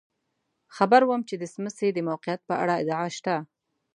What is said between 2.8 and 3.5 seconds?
ادعا شته.